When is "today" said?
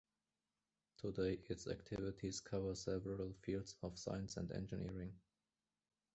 0.97-1.37